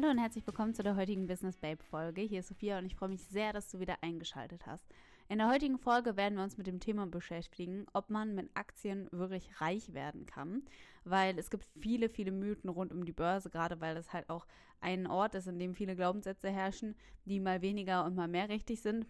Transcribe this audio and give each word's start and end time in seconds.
Hallo 0.00 0.10
und 0.10 0.18
herzlich 0.18 0.46
willkommen 0.46 0.74
zu 0.74 0.84
der 0.84 0.94
heutigen 0.94 1.26
Business 1.26 1.56
Babe 1.56 1.82
Folge. 1.82 2.20
Hier 2.20 2.38
ist 2.38 2.46
Sophia 2.46 2.78
und 2.78 2.86
ich 2.86 2.94
freue 2.94 3.08
mich 3.08 3.24
sehr, 3.24 3.52
dass 3.52 3.68
du 3.68 3.80
wieder 3.80 3.96
eingeschaltet 4.00 4.64
hast. 4.64 4.86
In 5.28 5.38
der 5.38 5.50
heutigen 5.50 5.76
Folge 5.76 6.16
werden 6.16 6.36
wir 6.36 6.44
uns 6.44 6.56
mit 6.56 6.68
dem 6.68 6.78
Thema 6.78 7.08
beschäftigen, 7.08 7.84
ob 7.92 8.08
man 8.08 8.32
mit 8.32 8.48
Aktien 8.54 9.08
wirklich 9.10 9.60
reich 9.60 9.94
werden 9.94 10.24
kann, 10.24 10.62
weil 11.02 11.36
es 11.36 11.50
gibt 11.50 11.66
viele, 11.80 12.08
viele 12.08 12.30
Mythen 12.30 12.70
rund 12.70 12.92
um 12.92 13.04
die 13.04 13.12
Börse, 13.12 13.50
gerade 13.50 13.80
weil 13.80 13.96
es 13.96 14.12
halt 14.12 14.30
auch 14.30 14.46
ein 14.80 15.08
Ort 15.08 15.34
ist, 15.34 15.48
in 15.48 15.58
dem 15.58 15.74
viele 15.74 15.96
Glaubenssätze 15.96 16.48
herrschen, 16.48 16.94
die 17.24 17.40
mal 17.40 17.60
weniger 17.60 18.04
und 18.04 18.14
mal 18.14 18.28
mehr 18.28 18.48
richtig 18.48 18.80
sind. 18.80 19.04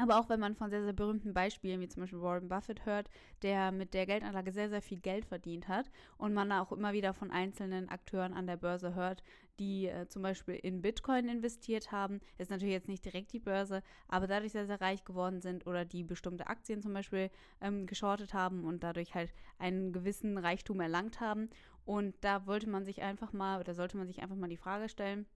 Aber 0.00 0.20
auch 0.20 0.28
wenn 0.28 0.38
man 0.38 0.54
von 0.54 0.70
sehr, 0.70 0.84
sehr 0.84 0.92
berühmten 0.92 1.34
Beispielen, 1.34 1.80
wie 1.80 1.88
zum 1.88 2.02
Beispiel 2.02 2.20
Warren 2.20 2.48
Buffett 2.48 2.86
hört, 2.86 3.10
der 3.42 3.72
mit 3.72 3.94
der 3.94 4.06
Geldanlage 4.06 4.52
sehr, 4.52 4.68
sehr 4.68 4.80
viel 4.80 5.00
Geld 5.00 5.24
verdient 5.24 5.66
hat 5.66 5.90
und 6.18 6.32
man 6.32 6.52
auch 6.52 6.70
immer 6.70 6.92
wieder 6.92 7.14
von 7.14 7.32
einzelnen 7.32 7.88
Akteuren 7.88 8.32
an 8.32 8.46
der 8.46 8.56
Börse 8.56 8.94
hört, 8.94 9.24
die 9.58 9.88
äh, 9.88 10.08
zum 10.08 10.22
Beispiel 10.22 10.54
in 10.54 10.82
Bitcoin 10.82 11.28
investiert 11.28 11.92
haben, 11.92 12.20
ist 12.38 12.50
natürlich 12.50 12.74
jetzt 12.74 12.88
nicht 12.88 13.04
direkt 13.04 13.32
die 13.32 13.40
Börse, 13.40 13.82
aber 14.08 14.26
dadurch 14.26 14.52
sehr, 14.52 14.66
sehr 14.66 14.80
reich 14.80 15.04
geworden 15.04 15.40
sind 15.40 15.66
oder 15.66 15.84
die 15.84 16.04
bestimmte 16.04 16.46
Aktien 16.46 16.82
zum 16.82 16.92
Beispiel 16.92 17.30
ähm, 17.60 17.86
geschortet 17.86 18.34
haben 18.34 18.64
und 18.64 18.82
dadurch 18.82 19.14
halt 19.14 19.32
einen 19.58 19.92
gewissen 19.92 20.38
Reichtum 20.38 20.80
erlangt 20.80 21.20
haben. 21.20 21.50
Und 21.84 22.14
da 22.20 22.46
wollte 22.46 22.68
man 22.68 22.84
sich 22.84 23.02
einfach 23.02 23.32
mal 23.32 23.60
oder 23.60 23.74
sollte 23.74 23.96
man 23.96 24.06
sich 24.06 24.22
einfach 24.22 24.36
mal 24.36 24.48
die 24.48 24.56
Frage 24.56 24.88
stellen, 24.88 25.26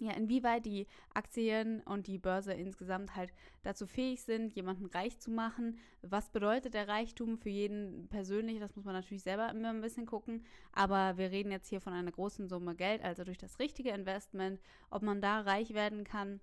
ja, 0.00 0.12
inwieweit 0.12 0.64
die 0.64 0.86
Aktien 1.14 1.82
und 1.82 2.06
die 2.06 2.18
Börse 2.18 2.52
insgesamt 2.52 3.14
halt 3.14 3.32
dazu 3.62 3.86
fähig 3.86 4.22
sind, 4.22 4.52
jemanden 4.54 4.86
reich 4.86 5.18
zu 5.18 5.30
machen. 5.30 5.78
Was 6.02 6.30
bedeutet 6.30 6.74
der 6.74 6.88
Reichtum 6.88 7.36
für 7.38 7.50
jeden 7.50 8.08
persönlich? 8.08 8.58
Das 8.58 8.74
muss 8.74 8.84
man 8.84 8.94
natürlich 8.94 9.22
selber 9.22 9.50
immer 9.50 9.68
ein 9.68 9.82
bisschen 9.82 10.06
gucken. 10.06 10.44
Aber 10.72 11.18
wir 11.18 11.30
reden 11.30 11.52
jetzt 11.52 11.68
hier 11.68 11.80
von 11.80 11.92
einer 11.92 12.10
großen 12.10 12.48
Summe 12.48 12.74
Geld, 12.74 13.02
also 13.04 13.24
durch 13.24 13.38
das 13.38 13.58
richtige 13.58 13.90
Investment, 13.90 14.60
ob 14.90 15.02
man 15.02 15.20
da 15.20 15.40
reich 15.40 15.74
werden 15.74 16.04
kann 16.04 16.40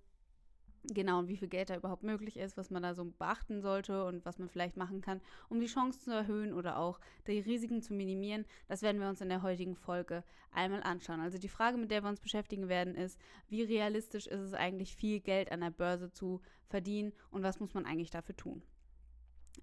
Genau, 0.83 1.19
und 1.19 1.27
wie 1.27 1.37
viel 1.37 1.49
Geld 1.49 1.69
da 1.69 1.75
überhaupt 1.75 2.03
möglich 2.03 2.37
ist, 2.37 2.55
was 2.55 2.69
man 2.69 2.81
da 2.81 2.93
so 2.93 3.03
beachten 3.03 3.61
sollte 3.61 4.05
und 4.05 4.25
was 4.25 4.39
man 4.39 4.47
vielleicht 4.47 4.77
machen 4.77 5.01
kann, 5.01 5.19
um 5.49 5.59
die 5.59 5.65
Chancen 5.67 5.99
zu 5.99 6.11
erhöhen 6.11 6.53
oder 6.53 6.77
auch 6.77 6.99
die 7.27 7.39
Risiken 7.39 7.81
zu 7.81 7.93
minimieren, 7.93 8.45
das 8.67 8.81
werden 8.81 9.01
wir 9.01 9.09
uns 9.09 9.19
in 9.19 9.29
der 9.29 9.41
heutigen 9.41 9.75
Folge 9.75 10.23
einmal 10.51 10.81
anschauen. 10.83 11.19
Also 11.19 11.37
die 11.37 11.49
Frage, 11.49 11.77
mit 11.77 11.91
der 11.91 12.03
wir 12.03 12.09
uns 12.09 12.21
beschäftigen 12.21 12.69
werden, 12.69 12.95
ist, 12.95 13.19
wie 13.49 13.63
realistisch 13.63 14.27
ist 14.27 14.39
es 14.39 14.53
eigentlich, 14.53 14.95
viel 14.95 15.19
Geld 15.19 15.51
an 15.51 15.61
der 15.61 15.71
Börse 15.71 16.11
zu 16.11 16.41
verdienen 16.67 17.11
und 17.31 17.43
was 17.43 17.59
muss 17.59 17.73
man 17.73 17.85
eigentlich 17.85 18.11
dafür 18.11 18.37
tun? 18.37 18.61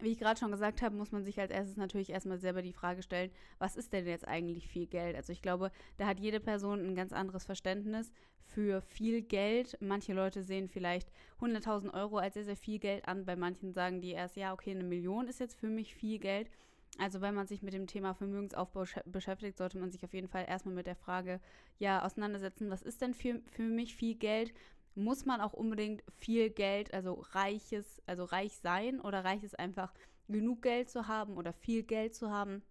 Wie 0.00 0.10
ich 0.10 0.18
gerade 0.18 0.38
schon 0.38 0.50
gesagt 0.50 0.82
habe, 0.82 0.96
muss 0.96 1.12
man 1.12 1.24
sich 1.24 1.38
als 1.40 1.50
erstes 1.50 1.76
natürlich 1.76 2.10
erstmal 2.10 2.38
selber 2.38 2.62
die 2.62 2.72
Frage 2.72 3.02
stellen, 3.02 3.30
was 3.58 3.76
ist 3.76 3.92
denn 3.92 4.06
jetzt 4.06 4.26
eigentlich 4.26 4.68
viel 4.68 4.86
Geld? 4.86 5.16
Also 5.16 5.32
ich 5.32 5.40
glaube, 5.40 5.70
da 5.96 6.06
hat 6.06 6.20
jede 6.20 6.40
Person 6.40 6.80
ein 6.80 6.94
ganz 6.94 7.12
anderes 7.12 7.44
Verständnis 7.44 8.12
für 8.44 8.82
viel 8.82 9.22
Geld. 9.22 9.76
Manche 9.80 10.12
Leute 10.12 10.42
sehen 10.42 10.68
vielleicht 10.68 11.10
100.000 11.40 11.94
Euro 11.94 12.18
als 12.18 12.34
sehr, 12.34 12.44
sehr 12.44 12.56
viel 12.56 12.78
Geld 12.78 13.06
an. 13.06 13.24
Bei 13.24 13.36
manchen 13.36 13.72
sagen 13.72 14.00
die 14.00 14.10
erst, 14.10 14.36
ja, 14.36 14.52
okay, 14.52 14.72
eine 14.72 14.84
Million 14.84 15.28
ist 15.28 15.40
jetzt 15.40 15.58
für 15.58 15.68
mich 15.68 15.94
viel 15.94 16.18
Geld. 16.18 16.50
Also 16.98 17.20
wenn 17.20 17.34
man 17.34 17.46
sich 17.46 17.62
mit 17.62 17.74
dem 17.74 17.86
Thema 17.86 18.14
Vermögensaufbau 18.14 18.84
beschäftigt, 19.06 19.58
sollte 19.58 19.78
man 19.78 19.90
sich 19.90 20.04
auf 20.04 20.14
jeden 20.14 20.28
Fall 20.28 20.46
erstmal 20.48 20.74
mit 20.74 20.86
der 20.86 20.94
Frage 20.94 21.40
ja 21.78 22.04
auseinandersetzen, 22.04 22.70
was 22.70 22.82
ist 22.82 23.02
denn 23.02 23.14
für, 23.14 23.40
für 23.50 23.62
mich 23.62 23.96
viel 23.96 24.14
Geld? 24.14 24.52
Muss 24.94 25.24
man 25.24 25.40
auch 25.40 25.52
unbedingt 25.52 26.02
viel 26.16 26.50
Geld, 26.50 26.92
also 26.94 27.24
reiches, 27.32 28.02
also 28.06 28.24
reich 28.24 28.56
sein 28.56 29.00
oder 29.00 29.24
reicht 29.24 29.44
es 29.44 29.54
einfach 29.54 29.92
genug 30.28 30.62
Geld 30.62 30.90
zu 30.90 31.08
haben 31.08 31.36
oder 31.36 31.52
viel 31.52 31.82
Geld 31.82 32.14
zu 32.14 32.30
haben? 32.30 32.62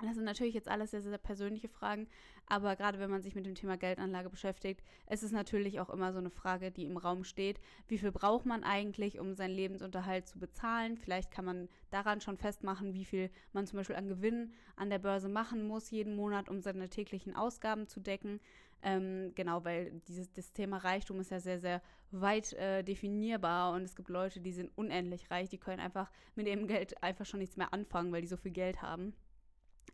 Das 0.00 0.14
sind 0.14 0.24
natürlich 0.24 0.54
jetzt 0.54 0.68
alles 0.68 0.92
sehr, 0.92 1.02
sehr 1.02 1.18
persönliche 1.18 1.68
Fragen, 1.68 2.06
aber 2.46 2.76
gerade 2.76 3.00
wenn 3.00 3.10
man 3.10 3.22
sich 3.22 3.34
mit 3.34 3.46
dem 3.46 3.56
Thema 3.56 3.76
Geldanlage 3.76 4.30
beschäftigt, 4.30 4.80
ist 5.10 5.24
es 5.24 5.32
natürlich 5.32 5.80
auch 5.80 5.90
immer 5.90 6.12
so 6.12 6.20
eine 6.20 6.30
Frage, 6.30 6.70
die 6.70 6.84
im 6.84 6.96
Raum 6.96 7.24
steht. 7.24 7.58
Wie 7.88 7.98
viel 7.98 8.12
braucht 8.12 8.46
man 8.46 8.62
eigentlich, 8.62 9.18
um 9.18 9.34
seinen 9.34 9.56
Lebensunterhalt 9.56 10.28
zu 10.28 10.38
bezahlen? 10.38 10.98
Vielleicht 10.98 11.32
kann 11.32 11.44
man 11.44 11.68
daran 11.90 12.20
schon 12.20 12.38
festmachen, 12.38 12.94
wie 12.94 13.04
viel 13.04 13.28
man 13.52 13.66
zum 13.66 13.78
Beispiel 13.78 13.96
an 13.96 14.06
Gewinnen 14.06 14.54
an 14.76 14.88
der 14.88 15.00
Börse 15.00 15.28
machen 15.28 15.66
muss 15.66 15.90
jeden 15.90 16.14
Monat, 16.14 16.48
um 16.48 16.60
seine 16.60 16.88
täglichen 16.88 17.34
Ausgaben 17.34 17.88
zu 17.88 17.98
decken. 17.98 18.38
Ähm, 18.82 19.32
genau, 19.34 19.64
weil 19.64 20.00
dieses 20.06 20.32
das 20.32 20.52
Thema 20.52 20.78
Reichtum 20.78 21.18
ist 21.20 21.30
ja 21.30 21.40
sehr, 21.40 21.58
sehr 21.58 21.82
weit 22.12 22.52
äh, 22.52 22.84
definierbar 22.84 23.74
und 23.74 23.82
es 23.82 23.96
gibt 23.96 24.08
Leute, 24.08 24.40
die 24.40 24.52
sind 24.52 24.70
unendlich 24.76 25.30
reich, 25.30 25.48
die 25.48 25.58
können 25.58 25.80
einfach 25.80 26.10
mit 26.36 26.46
ihrem 26.46 26.68
Geld 26.68 27.02
einfach 27.02 27.26
schon 27.26 27.40
nichts 27.40 27.56
mehr 27.56 27.72
anfangen, 27.72 28.12
weil 28.12 28.22
die 28.22 28.28
so 28.28 28.36
viel 28.36 28.52
Geld 28.52 28.80
haben. 28.80 29.14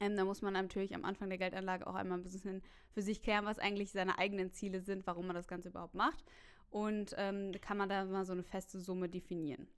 Ähm, 0.01 0.17
da 0.17 0.25
muss 0.25 0.43
man 0.43 0.53
natürlich 0.53 0.95
am 0.95 1.05
Anfang 1.05 1.29
der 1.29 1.39
Geldanlage 1.39 1.87
auch 1.87 1.95
einmal 1.95 2.19
ein 2.19 2.25
bisschen 2.25 2.63
für 2.91 3.03
sich 3.03 3.23
klären, 3.23 3.47
was 3.47 3.59
eigentlich 3.59 3.91
seine 3.91 4.19
eigenen 4.19 4.53
Ziele 4.53 4.81
sind, 4.81 5.07
warum 5.07 5.27
man 5.27 5.37
das 5.37 5.49
Ganze 5.49 5.69
überhaupt 5.69 5.95
macht. 5.95 6.25
Und 6.71 7.15
ähm, 7.17 7.53
kann 7.61 7.79
man 7.79 7.89
da 7.89 8.05
mal 8.05 8.25
so 8.25 8.33
eine 8.33 8.43
feste 8.43 8.81
Summe 8.81 9.09
definieren. 9.09 9.69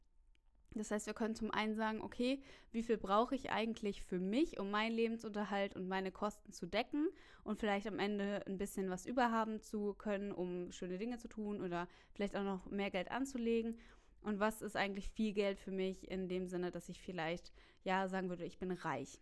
Das 0.75 0.91
heißt, 0.91 1.07
wir 1.07 1.15
können 1.15 1.35
zum 1.35 1.51
einen 1.51 1.75
sagen, 1.75 2.03
okay, 2.03 2.43
wie 2.71 2.83
viel 2.83 2.99
brauche 2.99 3.35
ich 3.35 3.51
eigentlich 3.51 4.03
für 4.03 4.19
mich, 4.19 4.59
um 4.59 4.71
meinen 4.71 4.95
Lebensunterhalt 4.95 5.75
und 5.75 5.89
meine 5.89 6.13
Kosten 6.13 6.53
zu 6.53 6.67
decken 6.67 7.09
und 7.45 7.59
vielleicht 7.59 7.87
am 7.87 7.99
Ende 7.99 8.45
ein 8.47 8.59
bisschen 8.59 8.91
was 8.91 9.07
überhaben 9.07 9.61
zu 9.61 9.95
können, 9.95 10.33
um 10.33 10.71
schöne 10.73 10.99
Dinge 10.99 11.19
zu 11.19 11.29
tun 11.29 11.63
oder 11.63 11.89
vielleicht 12.13 12.37
auch 12.37 12.45
noch 12.45 12.67
mehr 12.67 12.91
Geld 12.91 13.11
anzulegen. 13.11 13.79
Und 14.23 14.41
was 14.41 14.61
ist 14.61 14.77
eigentlich 14.77 15.09
viel 15.11 15.33
Geld 15.33 15.59
für 15.59 15.71
mich 15.71 16.11
in 16.11 16.29
dem 16.29 16.47
Sinne, 16.49 16.71
dass 16.71 16.89
ich 16.89 17.01
vielleicht 17.01 17.53
ja 17.85 18.09
sagen 18.09 18.29
würde, 18.29 18.45
ich 18.45 18.59
bin 18.59 18.73
reich. 18.73 19.21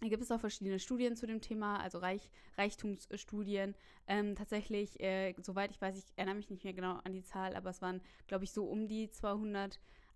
Hier 0.00 0.08
gibt 0.08 0.22
es 0.22 0.30
auch 0.30 0.40
verschiedene 0.40 0.78
Studien 0.78 1.14
zu 1.14 1.26
dem 1.26 1.42
Thema, 1.42 1.78
also 1.78 1.98
Reich, 1.98 2.30
Reichtumsstudien. 2.56 3.74
Ähm, 4.06 4.34
tatsächlich, 4.34 4.98
äh, 4.98 5.34
soweit 5.42 5.70
ich 5.70 5.80
weiß, 5.80 5.98
ich 5.98 6.04
erinnere 6.16 6.36
mich 6.36 6.48
nicht 6.48 6.64
mehr 6.64 6.72
genau 6.72 7.00
an 7.04 7.12
die 7.12 7.22
Zahl, 7.22 7.54
aber 7.54 7.68
es 7.68 7.82
waren, 7.82 8.00
glaube 8.26 8.44
ich, 8.44 8.52
so 8.52 8.64
um 8.64 8.88
die 8.88 9.10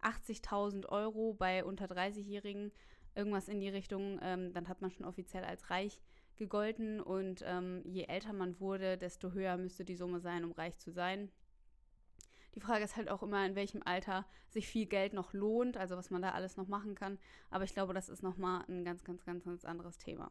280.000 0.05 0.87
Euro 0.89 1.35
bei 1.35 1.65
unter 1.65 1.87
30-Jährigen, 1.87 2.73
irgendwas 3.15 3.49
in 3.49 3.61
die 3.61 3.69
Richtung. 3.69 4.19
Ähm, 4.23 4.53
dann 4.53 4.69
hat 4.69 4.81
man 4.83 4.91
schon 4.91 5.07
offiziell 5.07 5.45
als 5.45 5.71
reich 5.71 6.01
gegolten 6.37 7.01
und 7.01 7.45
ähm, 7.47 7.83
je 7.85 8.05
älter 8.05 8.33
man 8.33 8.59
wurde, 8.59 8.99
desto 8.99 9.33
höher 9.33 9.57
müsste 9.57 9.85
die 9.85 9.97
Summe 9.97 10.21
sein, 10.21 10.45
um 10.45 10.53
reich 10.53 10.77
zu 10.79 10.91
sein. 10.91 11.31
Die 12.55 12.61
Frage 12.61 12.85
ist 12.85 12.97
halt 12.97 13.09
auch 13.09 13.23
immer, 13.23 13.45
in 13.47 13.57
welchem 13.57 13.83
Alter 13.85 14.27
sich 14.49 14.69
viel 14.69 14.87
Geld 14.87 15.13
noch 15.13 15.33
lohnt, 15.33 15.77
also 15.77 15.97
was 15.97 16.11
man 16.11 16.23
da 16.23 16.31
alles 16.31 16.57
noch 16.57 16.69
machen 16.69 16.95
kann. 16.95 17.19
Aber 17.51 17.65
ich 17.65 17.73
glaube, 17.73 17.95
das 17.95 18.09
ist 18.09 18.23
nochmal 18.23 18.65
ein 18.69 18.85
ganz, 18.85 19.03
ganz, 19.03 19.25
ganz, 19.25 19.45
ganz 19.45 19.65
anderes 19.65 19.99
Thema. 19.99 20.31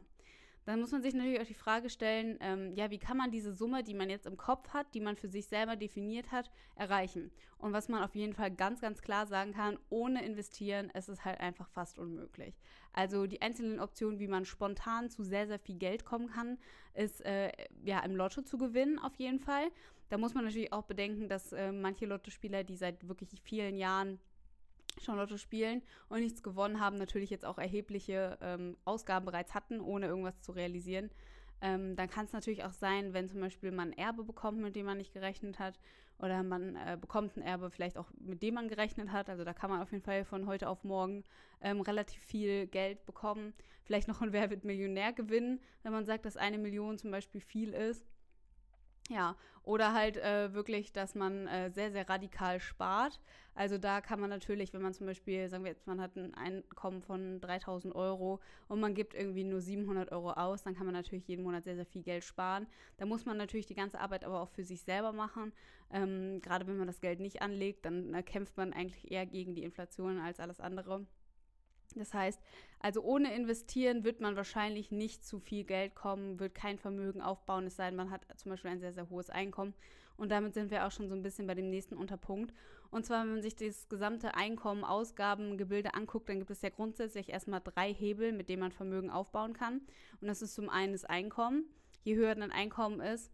Dann 0.64 0.80
muss 0.80 0.92
man 0.92 1.02
sich 1.02 1.12
natürlich 1.12 1.40
auch 1.40 1.46
die 1.46 1.54
Frage 1.54 1.90
stellen, 1.90 2.38
ähm, 2.40 2.74
ja, 2.74 2.90
wie 2.90 2.98
kann 2.98 3.16
man 3.16 3.30
diese 3.30 3.52
Summe, 3.52 3.82
die 3.82 3.94
man 3.94 4.08
jetzt 4.08 4.26
im 4.26 4.36
Kopf 4.36 4.70
hat, 4.70 4.86
die 4.94 5.00
man 5.00 5.16
für 5.16 5.28
sich 5.28 5.46
selber 5.46 5.76
definiert 5.76 6.32
hat, 6.32 6.50
erreichen? 6.74 7.30
Und 7.58 7.72
was 7.72 7.88
man 7.88 8.02
auf 8.02 8.14
jeden 8.14 8.32
Fall 8.32 8.50
ganz, 8.50 8.80
ganz 8.80 9.02
klar 9.02 9.26
sagen 9.26 9.52
kann, 9.52 9.78
ohne 9.90 10.24
investieren 10.24 10.90
ist 10.90 11.08
es 11.08 11.24
halt 11.24 11.40
einfach 11.40 11.68
fast 11.68 11.98
unmöglich. 11.98 12.54
Also 12.92 13.26
die 13.26 13.42
einzelnen 13.42 13.78
Optionen, 13.78 14.18
wie 14.18 14.28
man 14.28 14.46
spontan 14.46 15.10
zu 15.10 15.22
sehr, 15.22 15.46
sehr 15.46 15.58
viel 15.58 15.76
Geld 15.76 16.04
kommen 16.04 16.28
kann, 16.28 16.58
ist 16.94 17.20
äh, 17.24 17.50
ja 17.84 18.00
im 18.00 18.16
Lotto 18.16 18.42
zu 18.42 18.56
gewinnen 18.56 18.98
auf 18.98 19.16
jeden 19.16 19.40
Fall. 19.40 19.70
Da 20.08 20.18
muss 20.18 20.34
man 20.34 20.44
natürlich 20.44 20.72
auch 20.72 20.84
bedenken, 20.84 21.28
dass 21.28 21.52
äh, 21.52 21.72
manche 21.72 22.06
Lottospieler, 22.06 22.64
die 22.64 22.76
seit 22.76 23.06
wirklich 23.08 23.40
vielen 23.42 23.76
Jahren 23.76 24.18
schon 25.02 25.16
Lotto 25.16 25.36
spielen 25.36 25.82
und 26.08 26.20
nichts 26.20 26.42
gewonnen 26.42 26.80
haben, 26.80 26.96
natürlich 26.96 27.30
jetzt 27.30 27.44
auch 27.44 27.58
erhebliche 27.58 28.38
ähm, 28.40 28.76
Ausgaben 28.84 29.26
bereits 29.26 29.54
hatten, 29.54 29.80
ohne 29.80 30.06
irgendwas 30.06 30.40
zu 30.40 30.52
realisieren. 30.52 31.10
Ähm, 31.60 31.96
dann 31.96 32.10
kann 32.10 32.26
es 32.26 32.32
natürlich 32.32 32.64
auch 32.64 32.72
sein, 32.72 33.14
wenn 33.14 33.28
zum 33.28 33.40
Beispiel 33.40 33.70
man 33.70 33.90
ein 33.90 33.98
Erbe 33.98 34.24
bekommt, 34.24 34.60
mit 34.60 34.76
dem 34.76 34.86
man 34.86 34.98
nicht 34.98 35.12
gerechnet 35.12 35.58
hat, 35.58 35.78
oder 36.18 36.42
man 36.42 36.76
äh, 36.76 36.96
bekommt 37.00 37.36
ein 37.36 37.42
Erbe 37.42 37.70
vielleicht 37.70 37.98
auch, 37.98 38.08
mit 38.18 38.42
dem 38.42 38.54
man 38.54 38.68
gerechnet 38.68 39.10
hat. 39.10 39.28
Also 39.28 39.44
da 39.44 39.52
kann 39.52 39.70
man 39.70 39.82
auf 39.82 39.90
jeden 39.90 40.04
Fall 40.04 40.24
von 40.24 40.46
heute 40.46 40.68
auf 40.68 40.84
morgen 40.84 41.24
ähm, 41.60 41.80
relativ 41.80 42.22
viel 42.22 42.66
Geld 42.66 43.04
bekommen. 43.04 43.52
Vielleicht 43.82 44.08
noch 44.08 44.22
ein 44.22 44.32
Wer 44.32 44.50
wird 44.50 44.64
Millionär 44.64 45.12
gewinnen, 45.12 45.60
wenn 45.82 45.92
man 45.92 46.04
sagt, 46.04 46.24
dass 46.24 46.36
eine 46.36 46.58
Million 46.58 46.98
zum 46.98 47.10
Beispiel 47.10 47.40
viel 47.40 47.72
ist. 47.72 48.06
Ja, 49.10 49.36
oder 49.64 49.92
halt 49.92 50.16
äh, 50.16 50.54
wirklich, 50.54 50.92
dass 50.92 51.14
man 51.14 51.46
äh, 51.46 51.70
sehr, 51.70 51.92
sehr 51.92 52.08
radikal 52.08 52.58
spart. 52.58 53.20
Also 53.54 53.76
da 53.76 54.00
kann 54.00 54.18
man 54.18 54.30
natürlich, 54.30 54.72
wenn 54.72 54.80
man 54.80 54.94
zum 54.94 55.06
Beispiel, 55.06 55.48
sagen 55.48 55.64
wir 55.64 55.72
jetzt, 55.72 55.86
man 55.86 56.00
hat 56.00 56.16
ein 56.16 56.34
Einkommen 56.34 57.02
von 57.02 57.38
3000 57.40 57.94
Euro 57.94 58.40
und 58.66 58.80
man 58.80 58.94
gibt 58.94 59.14
irgendwie 59.14 59.44
nur 59.44 59.60
700 59.60 60.10
Euro 60.10 60.32
aus, 60.32 60.62
dann 60.62 60.74
kann 60.74 60.86
man 60.86 60.94
natürlich 60.94 61.28
jeden 61.28 61.42
Monat 61.44 61.64
sehr, 61.64 61.76
sehr 61.76 61.84
viel 61.84 62.02
Geld 62.02 62.24
sparen. 62.24 62.66
Da 62.96 63.04
muss 63.04 63.26
man 63.26 63.36
natürlich 63.36 63.66
die 63.66 63.74
ganze 63.74 64.00
Arbeit 64.00 64.24
aber 64.24 64.40
auch 64.40 64.48
für 64.48 64.64
sich 64.64 64.82
selber 64.82 65.12
machen. 65.12 65.52
Ähm, 65.90 66.40
Gerade 66.40 66.66
wenn 66.66 66.78
man 66.78 66.86
das 66.86 67.00
Geld 67.02 67.20
nicht 67.20 67.42
anlegt, 67.42 67.84
dann 67.84 68.14
äh, 68.14 68.22
kämpft 68.22 68.56
man 68.56 68.72
eigentlich 68.72 69.10
eher 69.10 69.26
gegen 69.26 69.54
die 69.54 69.64
Inflation 69.64 70.18
als 70.18 70.40
alles 70.40 70.60
andere. 70.60 71.06
Das 72.00 72.14
heißt, 72.14 72.40
also 72.80 73.02
ohne 73.02 73.34
investieren 73.34 74.04
wird 74.04 74.20
man 74.20 74.36
wahrscheinlich 74.36 74.90
nicht 74.90 75.24
zu 75.24 75.38
viel 75.38 75.64
Geld 75.64 75.94
kommen, 75.94 76.38
wird 76.38 76.54
kein 76.54 76.78
Vermögen 76.78 77.22
aufbauen, 77.22 77.66
es 77.66 77.76
sei 77.76 77.86
denn, 77.86 77.96
man 77.96 78.10
hat 78.10 78.26
zum 78.36 78.50
Beispiel 78.50 78.70
ein 78.70 78.80
sehr, 78.80 78.92
sehr 78.92 79.08
hohes 79.10 79.30
Einkommen. 79.30 79.74
Und 80.16 80.30
damit 80.30 80.54
sind 80.54 80.70
wir 80.70 80.86
auch 80.86 80.92
schon 80.92 81.08
so 81.08 81.14
ein 81.14 81.22
bisschen 81.22 81.46
bei 81.46 81.54
dem 81.54 81.70
nächsten 81.70 81.96
Unterpunkt. 81.96 82.54
Und 82.90 83.04
zwar, 83.04 83.24
wenn 83.24 83.32
man 83.32 83.42
sich 83.42 83.56
das 83.56 83.88
gesamte 83.88 84.34
Einkommen, 84.34 84.84
Ausgaben, 84.84 85.58
Gebilde 85.58 85.94
anguckt, 85.94 86.28
dann 86.28 86.38
gibt 86.38 86.50
es 86.50 86.62
ja 86.62 86.70
grundsätzlich 86.70 87.30
erstmal 87.30 87.60
drei 87.60 87.92
Hebel, 87.92 88.32
mit 88.32 88.48
denen 88.48 88.60
man 88.60 88.70
Vermögen 88.70 89.10
aufbauen 89.10 89.52
kann. 89.52 89.80
Und 90.20 90.28
das 90.28 90.42
ist 90.42 90.54
zum 90.54 90.68
einen 90.68 90.92
das 90.92 91.04
Einkommen. 91.04 91.64
Je 92.04 92.14
höher 92.14 92.34
dein 92.34 92.52
Einkommen 92.52 93.00
ist, 93.00 93.32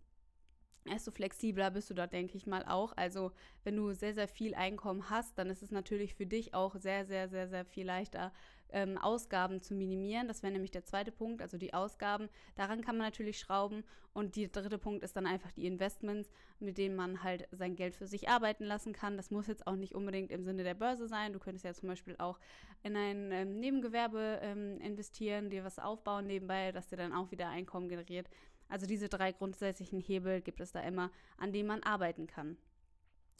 desto 0.90 1.10
flexibler 1.10 1.70
bist 1.70 1.90
du 1.90 1.94
da, 1.94 2.06
denke 2.06 2.36
ich 2.36 2.46
mal 2.46 2.64
auch. 2.64 2.92
Also 2.96 3.32
wenn 3.64 3.76
du 3.76 3.92
sehr, 3.92 4.14
sehr 4.14 4.28
viel 4.28 4.54
Einkommen 4.54 5.10
hast, 5.10 5.38
dann 5.38 5.50
ist 5.50 5.62
es 5.62 5.70
natürlich 5.70 6.14
für 6.14 6.26
dich 6.26 6.54
auch 6.54 6.76
sehr, 6.76 7.06
sehr, 7.06 7.28
sehr, 7.28 7.48
sehr 7.48 7.64
viel 7.64 7.86
leichter, 7.86 8.32
ähm, 8.72 8.98
Ausgaben 8.98 9.60
zu 9.60 9.74
minimieren. 9.74 10.28
Das 10.28 10.42
wäre 10.42 10.52
nämlich 10.52 10.70
der 10.70 10.84
zweite 10.84 11.12
Punkt, 11.12 11.42
also 11.42 11.58
die 11.58 11.74
Ausgaben. 11.74 12.28
Daran 12.56 12.82
kann 12.82 12.96
man 12.96 13.06
natürlich 13.06 13.38
schrauben. 13.38 13.84
Und 14.12 14.34
der 14.34 14.48
dritte 14.48 14.78
Punkt 14.78 15.04
ist 15.04 15.16
dann 15.16 15.26
einfach 15.26 15.52
die 15.52 15.66
Investments, 15.66 16.30
mit 16.58 16.78
denen 16.78 16.96
man 16.96 17.22
halt 17.22 17.46
sein 17.52 17.76
Geld 17.76 17.94
für 17.94 18.06
sich 18.06 18.28
arbeiten 18.28 18.64
lassen 18.64 18.92
kann. 18.92 19.16
Das 19.16 19.30
muss 19.30 19.46
jetzt 19.46 19.66
auch 19.68 19.76
nicht 19.76 19.94
unbedingt 19.94 20.32
im 20.32 20.42
Sinne 20.42 20.64
der 20.64 20.74
Börse 20.74 21.06
sein. 21.06 21.32
Du 21.32 21.38
könntest 21.38 21.64
ja 21.64 21.72
zum 21.72 21.88
Beispiel 21.88 22.16
auch 22.18 22.40
in 22.82 22.96
ein 22.96 23.30
ähm, 23.30 23.60
Nebengewerbe 23.60 24.40
ähm, 24.42 24.80
investieren, 24.80 25.50
dir 25.50 25.64
was 25.64 25.78
aufbauen 25.78 26.26
nebenbei, 26.26 26.72
das 26.72 26.88
dir 26.88 26.96
dann 26.96 27.12
auch 27.12 27.30
wieder 27.30 27.48
Einkommen 27.48 27.88
generiert. 27.88 28.28
Also 28.70 28.86
diese 28.86 29.08
drei 29.08 29.32
grundsätzlichen 29.32 30.00
Hebel 30.00 30.40
gibt 30.40 30.60
es 30.60 30.72
da 30.72 30.80
immer, 30.80 31.10
an 31.36 31.52
denen 31.52 31.68
man 31.68 31.82
arbeiten 31.82 32.26
kann. 32.26 32.56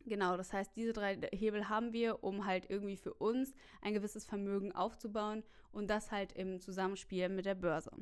Genau, 0.06 0.36
das 0.36 0.52
heißt, 0.52 0.74
diese 0.76 0.92
drei 0.92 1.16
Hebel 1.32 1.68
haben 1.68 1.92
wir, 1.92 2.24
um 2.24 2.46
halt 2.46 2.68
irgendwie 2.68 2.96
für 2.96 3.14
uns 3.14 3.54
ein 3.82 3.94
gewisses 3.94 4.24
Vermögen 4.24 4.72
aufzubauen 4.72 5.42
und 5.72 5.88
das 5.88 6.10
halt 6.10 6.32
im 6.32 6.60
Zusammenspiel 6.60 7.28
mit 7.28 7.46
der 7.46 7.54
Börse. 7.54 7.92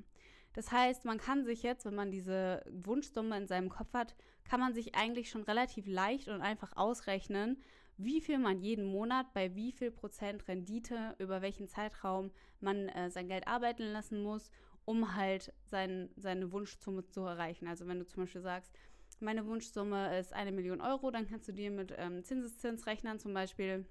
Das 0.54 0.72
heißt, 0.72 1.04
man 1.04 1.18
kann 1.18 1.44
sich 1.44 1.62
jetzt, 1.62 1.84
wenn 1.84 1.94
man 1.94 2.10
diese 2.10 2.64
Wunschsumme 2.70 3.36
in 3.36 3.46
seinem 3.46 3.68
Kopf 3.68 3.92
hat, 3.92 4.14
kann 4.44 4.60
man 4.60 4.74
sich 4.74 4.94
eigentlich 4.94 5.28
schon 5.30 5.42
relativ 5.42 5.86
leicht 5.86 6.28
und 6.28 6.40
einfach 6.40 6.76
ausrechnen, 6.76 7.62
wie 7.98 8.20
viel 8.20 8.38
man 8.38 8.60
jeden 8.60 8.86
Monat 8.86 9.32
bei 9.34 9.54
wie 9.56 9.72
viel 9.72 9.90
Prozent 9.90 10.46
Rendite 10.46 11.16
über 11.18 11.42
welchen 11.42 11.66
Zeitraum 11.66 12.30
man 12.60 12.88
äh, 12.88 13.10
sein 13.10 13.28
Geld 13.28 13.48
arbeiten 13.48 13.84
lassen 13.92 14.22
muss, 14.22 14.50
um 14.88 15.14
halt 15.14 15.52
sein, 15.66 16.08
seine 16.16 16.50
Wunschsumme 16.50 17.04
zu 17.04 17.20
erreichen. 17.20 17.68
Also 17.68 17.86
wenn 17.86 17.98
du 17.98 18.06
zum 18.06 18.22
Beispiel 18.22 18.40
sagst, 18.40 18.72
meine 19.20 19.44
Wunschsumme 19.44 20.18
ist 20.18 20.32
eine 20.32 20.50
Million 20.50 20.80
Euro, 20.80 21.10
dann 21.10 21.28
kannst 21.28 21.46
du 21.46 21.52
dir 21.52 21.70
mit 21.70 21.92
ähm, 21.98 22.24
Zinseszinsrechnern 22.24 23.18
zum 23.18 23.34
Beispiel 23.34 23.84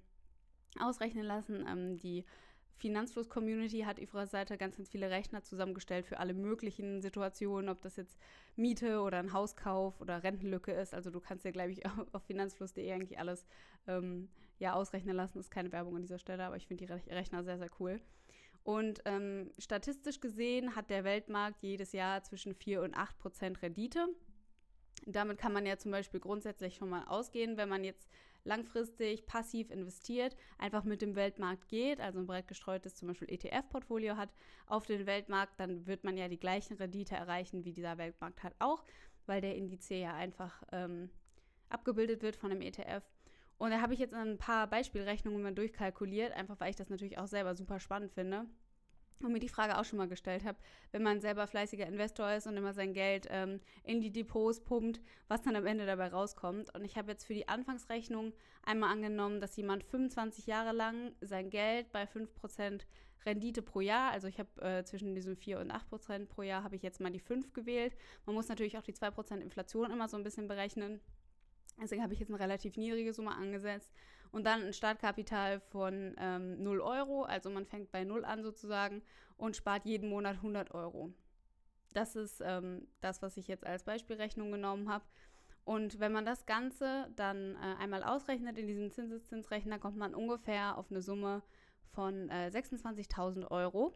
ausrechnen 0.80 1.24
lassen. 1.24 1.64
Ähm, 1.70 1.98
die 1.98 2.26
Finanzfluss-Community 2.78 3.82
hat 3.82 4.00
auf 4.02 4.12
ihrer 4.12 4.26
Seite 4.26 4.58
ganz, 4.58 4.78
ganz 4.78 4.90
viele 4.90 5.12
Rechner 5.12 5.44
zusammengestellt 5.44 6.08
für 6.08 6.18
alle 6.18 6.34
möglichen 6.34 7.00
Situationen, 7.04 7.70
ob 7.70 7.80
das 7.84 7.96
jetzt 7.96 8.18
Miete 8.56 9.02
oder 9.02 9.20
ein 9.20 9.34
Hauskauf 9.34 10.02
oder 10.02 10.24
Rentenlücke 10.24 10.72
ist. 10.72 10.96
Also 10.96 11.12
du 11.12 11.20
kannst 11.20 11.46
dir, 11.46 11.52
glaube 11.52 11.74
ich, 11.74 11.86
auf 12.12 12.24
finanzfluss.de 12.24 12.92
eigentlich 12.92 13.20
alles 13.20 13.46
ähm, 13.86 14.30
ja, 14.58 14.74
ausrechnen 14.74 15.16
lassen. 15.16 15.38
Das 15.38 15.46
ist 15.46 15.52
keine 15.52 15.72
Werbung 15.72 15.98
an 15.98 16.02
dieser 16.02 16.18
Stelle, 16.18 16.44
aber 16.44 16.58
ich 16.58 16.66
finde 16.66 16.88
die 16.88 16.92
Rechner 16.92 17.44
sehr, 17.44 17.60
sehr 17.60 17.70
cool. 17.80 18.02
Und 18.68 19.00
ähm, 19.06 19.50
statistisch 19.60 20.20
gesehen 20.20 20.76
hat 20.76 20.90
der 20.90 21.06
Weltmarkt 21.06 21.64
jedes 21.64 21.94
Jahr 21.94 22.22
zwischen 22.24 22.54
4 22.54 22.82
und 22.82 22.96
8 22.96 23.18
Prozent 23.18 23.62
Rendite. 23.62 24.10
Damit 25.06 25.38
kann 25.38 25.54
man 25.54 25.66
ja 25.66 25.78
zum 25.78 25.92
Beispiel 25.92 26.20
grundsätzlich 26.20 26.76
schon 26.76 26.90
mal 26.90 27.06
ausgehen, 27.06 27.56
wenn 27.56 27.70
man 27.70 27.86
jetzt 27.86 28.10
langfristig 28.44 29.26
passiv 29.26 29.72
investiert, 29.72 30.36
einfach 30.58 30.84
mit 30.84 31.02
dem 31.02 31.16
Weltmarkt 31.16 31.70
geht, 31.70 32.02
also 32.02 32.20
ein 32.20 32.28
breit 32.28 32.50
gestreutes 32.50 32.96
zum 32.96 33.08
Beispiel 33.08 33.32
ETF-Portfolio 33.32 34.18
hat 34.18 34.34
auf 34.66 34.86
den 34.86 35.06
Weltmarkt, 35.06 35.58
dann 35.62 35.88
wird 35.88 36.04
man 36.04 36.18
ja 36.18 36.28
die 36.28 36.40
gleichen 36.40 36.76
Rendite 36.76 37.16
erreichen, 37.16 37.64
wie 37.64 37.72
dieser 37.72 37.98
Weltmarkt 37.98 38.44
hat 38.44 38.54
auch, 38.60 38.84
weil 39.28 39.40
der 39.40 39.56
Indiz 39.56 39.88
ja 39.88 40.14
einfach 40.14 40.62
ähm, 40.74 41.10
abgebildet 41.70 42.22
wird 42.22 42.36
von 42.36 42.50
dem 42.50 42.60
ETF. 42.60 43.06
Und 43.58 43.72
da 43.72 43.82
habe 43.82 43.94
ich 43.94 44.00
jetzt 44.00 44.14
ein 44.14 44.38
paar 44.38 44.68
Beispielrechnungen 44.68 45.42
mal 45.42 45.54
durchkalkuliert, 45.54 46.34
einfach 46.34 46.60
weil 46.60 46.70
ich 46.70 46.76
das 46.76 46.90
natürlich 46.90 47.18
auch 47.18 47.28
selber 47.28 47.56
super 47.56 47.80
spannend 47.80 48.12
finde 48.12 48.46
und 49.24 49.32
mir 49.32 49.40
die 49.40 49.50
Frage 49.50 49.78
auch 49.78 49.86
schon 49.86 49.98
mal 49.98 50.08
gestellt 50.08 50.46
habe, 50.46 50.58
wenn 50.92 51.04
man 51.04 51.20
selber 51.20 51.48
fleißiger 51.48 51.88
Investor 51.88 52.32
ist 52.32 52.48
und 52.48 52.58
immer 52.58 52.74
sein 52.74 52.94
Geld 52.94 53.28
ähm, 53.30 53.60
in 53.84 54.02
die 54.02 54.12
Depots 54.12 54.64
pumpt, 54.64 55.02
was 55.28 55.42
dann 55.42 55.56
am 55.56 55.66
Ende 55.66 55.86
dabei 55.86 56.10
rauskommt. 56.10 56.74
Und 56.76 56.86
ich 56.86 56.98
habe 56.98 57.12
jetzt 57.12 57.26
für 57.26 57.34
die 57.34 57.48
Anfangsrechnung 57.48 58.34
einmal 58.64 58.92
angenommen, 58.92 59.42
dass 59.42 59.56
jemand 59.58 59.84
25 59.84 60.46
Jahre 60.48 60.76
lang 60.76 61.14
sein 61.22 61.50
Geld 61.50 61.92
bei 61.92 62.04
5% 62.04 62.86
Rendite 63.26 63.62
pro 63.62 63.82
Jahr, 63.82 64.12
also 64.12 64.28
ich 64.28 64.40
habe 64.40 64.62
äh, 64.62 64.84
zwischen 64.86 65.14
diesen 65.14 65.36
4 65.36 65.60
und 65.60 65.72
8% 65.72 66.28
pro 66.28 66.44
Jahr, 66.44 66.64
habe 66.64 66.76
ich 66.76 66.84
jetzt 66.84 67.02
mal 67.02 67.12
die 67.12 67.20
5 67.20 67.54
gewählt. 67.54 67.96
Man 68.26 68.36
muss 68.36 68.48
natürlich 68.48 68.78
auch 68.78 68.84
die 68.84 68.94
2% 68.94 69.40
Inflation 69.40 69.92
immer 69.92 70.08
so 70.08 70.16
ein 70.16 70.24
bisschen 70.24 70.48
berechnen. 70.48 71.02
Deswegen 71.82 72.04
habe 72.04 72.14
ich 72.14 72.20
jetzt 72.20 72.30
eine 72.30 72.40
relativ 72.40 72.78
niedrige 72.78 73.14
Summe 73.14 73.36
angesetzt. 73.36 73.94
Und 74.32 74.46
dann 74.46 74.64
ein 74.64 74.74
Startkapital 74.74 75.60
von 75.60 76.16
ähm, 76.20 76.62
0 76.62 76.82
Euro. 76.82 77.24
Also 77.24 77.50
man 77.50 77.66
fängt 77.66 77.92
bei 77.92 78.04
0 78.04 78.26
an 78.26 78.44
sozusagen 78.44 79.02
und 79.38 79.56
spart 79.56 79.86
jeden 79.86 80.10
Monat 80.10 80.38
100 80.38 80.72
Euro. 80.74 81.14
Das 81.94 82.16
ist 82.16 82.42
ähm, 82.46 82.88
das, 83.02 83.22
was 83.22 83.38
ich 83.38 83.48
jetzt 83.48 83.66
als 83.66 83.84
Beispielrechnung 83.84 84.52
genommen 84.52 84.90
habe. 84.90 85.06
Und 85.64 86.00
wenn 86.00 86.12
man 86.12 86.26
das 86.26 86.46
Ganze 86.46 87.10
dann 87.16 87.56
äh, 87.56 87.76
einmal 87.80 88.04
ausrechnet 88.04 88.58
in 88.58 88.68
diesem 88.68 88.92
Zinseszinsrechner, 88.92 89.80
kommt 89.80 89.98
man 89.98 90.16
ungefähr 90.16 90.78
auf 90.78 90.90
eine 90.92 91.02
Summe 91.02 91.44
von 91.92 92.30
äh, 92.30 92.52
26.000 92.54 93.50
Euro. 93.52 93.94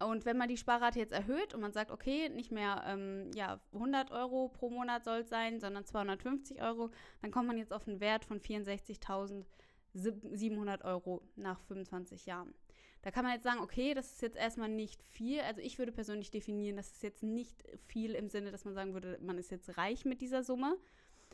Und 0.00 0.24
wenn 0.24 0.38
man 0.38 0.48
die 0.48 0.56
Sparrate 0.56 0.98
jetzt 0.98 1.12
erhöht 1.12 1.52
und 1.52 1.60
man 1.60 1.72
sagt, 1.72 1.90
okay, 1.90 2.30
nicht 2.30 2.50
mehr 2.50 2.82
ähm, 2.86 3.30
ja, 3.34 3.60
100 3.74 4.10
Euro 4.12 4.48
pro 4.48 4.70
Monat 4.70 5.04
soll 5.04 5.18
es 5.18 5.28
sein, 5.28 5.60
sondern 5.60 5.84
250 5.84 6.62
Euro, 6.62 6.88
dann 7.20 7.30
kommt 7.30 7.48
man 7.48 7.58
jetzt 7.58 7.74
auf 7.74 7.86
einen 7.86 8.00
Wert 8.00 8.24
von 8.24 8.40
64.700 8.40 10.84
Euro 10.84 11.20
nach 11.36 11.60
25 11.60 12.24
Jahren. 12.24 12.54
Da 13.02 13.10
kann 13.10 13.24
man 13.24 13.34
jetzt 13.34 13.44
sagen, 13.44 13.60
okay, 13.60 13.92
das 13.92 14.12
ist 14.12 14.22
jetzt 14.22 14.38
erstmal 14.38 14.70
nicht 14.70 15.02
viel. 15.02 15.40
Also 15.40 15.60
ich 15.60 15.78
würde 15.78 15.92
persönlich 15.92 16.30
definieren, 16.30 16.76
das 16.76 16.92
ist 16.92 17.02
jetzt 17.02 17.22
nicht 17.22 17.62
viel 17.86 18.14
im 18.14 18.30
Sinne, 18.30 18.52
dass 18.52 18.64
man 18.64 18.72
sagen 18.72 18.94
würde, 18.94 19.18
man 19.20 19.36
ist 19.36 19.50
jetzt 19.50 19.76
reich 19.76 20.06
mit 20.06 20.22
dieser 20.22 20.42
Summe. 20.42 20.78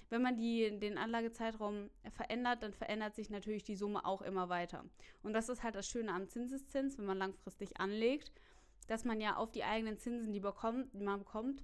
Wenn 0.09 0.23
man 0.23 0.37
die, 0.37 0.77
den 0.79 0.99
Anlagezeitraum 0.99 1.89
verändert, 2.11 2.65
dann 2.65 2.73
verändert 2.73 3.15
sich 3.15 3.31
natürlich 3.31 3.63
die 3.65 3.77
Summe 3.77 4.05
auch 4.05 4.23
immer 4.23 4.49
weiter. 4.49 4.85
Und 5.23 5.35
das 5.35 5.49
ist 5.49 5.63
halt 5.63 5.77
das 5.77 5.89
Schöne 5.89 6.13
am 6.13 6.29
Zinseszins, 6.29 6.99
wenn 6.99 7.07
man 7.07 7.19
langfristig 7.19 7.79
anlegt 7.81 8.33
dass 8.87 9.05
man 9.05 9.21
ja 9.21 9.37
auf 9.37 9.51
die 9.51 9.65
eigenen 9.65 9.99
Zinsen, 9.99 10.33
die, 10.33 10.41
bekommt, 10.41 10.93
die 10.93 11.05
man 11.05 11.21
bekommt, 11.21 11.63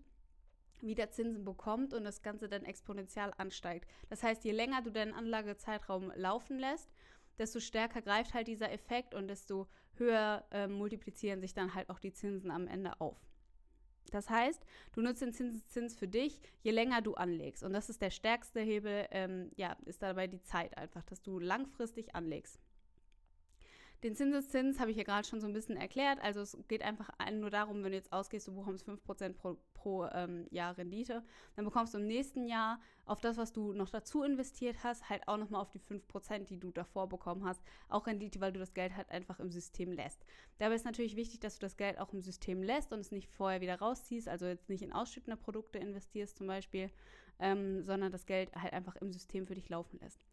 wieder 0.80 1.10
Zinsen 1.10 1.44
bekommt 1.44 1.94
und 1.94 2.04
das 2.04 2.22
Ganze 2.22 2.48
dann 2.48 2.64
exponentiell 2.64 3.32
ansteigt. 3.36 3.88
Das 4.08 4.22
heißt, 4.22 4.44
je 4.44 4.52
länger 4.52 4.82
du 4.82 4.90
deinen 4.90 5.14
Anlagezeitraum 5.14 6.12
laufen 6.16 6.58
lässt, 6.58 6.90
desto 7.38 7.60
stärker 7.60 8.02
greift 8.02 8.34
halt 8.34 8.48
dieser 8.48 8.72
Effekt 8.72 9.14
und 9.14 9.28
desto 9.28 9.68
höher 9.94 10.44
äh, 10.50 10.66
multiplizieren 10.66 11.40
sich 11.40 11.54
dann 11.54 11.74
halt 11.74 11.88
auch 11.90 11.98
die 11.98 12.12
Zinsen 12.12 12.50
am 12.50 12.66
Ende 12.66 13.00
auf. 13.00 13.16
Das 14.10 14.28
heißt, 14.28 14.62
du 14.92 15.00
nutzt 15.00 15.22
den 15.22 15.32
Zinseszins 15.32 15.94
für 15.94 16.08
dich, 16.08 16.40
je 16.60 16.72
länger 16.72 17.00
du 17.00 17.14
anlegst. 17.14 17.62
Und 17.62 17.72
das 17.72 17.88
ist 17.88 18.02
der 18.02 18.10
stärkste 18.10 18.60
Hebel, 18.60 19.06
ähm, 19.10 19.50
ja, 19.56 19.76
ist 19.86 20.02
dabei 20.02 20.26
die 20.26 20.42
Zeit 20.42 20.76
einfach, 20.76 21.02
dass 21.04 21.22
du 21.22 21.38
langfristig 21.38 22.14
anlegst. 22.14 22.58
Den 24.02 24.16
Zinseszins 24.16 24.80
habe 24.80 24.90
ich 24.90 24.96
ja 24.96 25.04
gerade 25.04 25.26
schon 25.28 25.40
so 25.40 25.46
ein 25.46 25.52
bisschen 25.52 25.76
erklärt. 25.76 26.18
Also 26.20 26.40
es 26.40 26.58
geht 26.66 26.82
einfach 26.82 27.08
nur 27.32 27.50
darum, 27.50 27.84
wenn 27.84 27.92
du 27.92 27.96
jetzt 27.96 28.12
ausgehst, 28.12 28.48
du 28.48 28.54
bekommst 28.54 28.88
5% 28.88 29.34
pro, 29.34 29.56
pro 29.74 30.06
ähm, 30.06 30.48
Jahr 30.50 30.76
Rendite, 30.76 31.22
dann 31.54 31.64
bekommst 31.64 31.94
du 31.94 31.98
im 31.98 32.08
nächsten 32.08 32.48
Jahr 32.48 32.80
auf 33.04 33.20
das, 33.20 33.36
was 33.36 33.52
du 33.52 33.72
noch 33.72 33.90
dazu 33.90 34.24
investiert 34.24 34.82
hast, 34.82 35.08
halt 35.08 35.28
auch 35.28 35.36
nochmal 35.36 35.60
auf 35.60 35.70
die 35.70 35.78
5%, 35.78 36.46
die 36.46 36.58
du 36.58 36.72
davor 36.72 37.08
bekommen 37.08 37.44
hast, 37.44 37.62
auch 37.88 38.08
Rendite, 38.08 38.40
weil 38.40 38.52
du 38.52 38.58
das 38.58 38.74
Geld 38.74 38.96
halt 38.96 39.08
einfach 39.08 39.38
im 39.38 39.52
System 39.52 39.92
lässt. 39.92 40.24
Dabei 40.58 40.74
ist 40.74 40.84
natürlich 40.84 41.14
wichtig, 41.14 41.38
dass 41.38 41.54
du 41.54 41.60
das 41.60 41.76
Geld 41.76 41.98
auch 41.98 42.12
im 42.12 42.22
System 42.22 42.62
lässt 42.62 42.92
und 42.92 42.98
es 42.98 43.12
nicht 43.12 43.28
vorher 43.30 43.60
wieder 43.60 43.78
rausziehst, 43.78 44.28
also 44.28 44.46
jetzt 44.46 44.68
nicht 44.68 44.82
in 44.82 44.92
ausschüttende 44.92 45.36
Produkte 45.36 45.78
investierst 45.78 46.36
zum 46.36 46.48
Beispiel, 46.48 46.90
ähm, 47.38 47.84
sondern 47.84 48.10
das 48.10 48.26
Geld 48.26 48.52
halt 48.56 48.72
einfach 48.72 48.96
im 48.96 49.12
System 49.12 49.46
für 49.46 49.54
dich 49.54 49.68
laufen 49.68 50.00
lässt. 50.00 50.24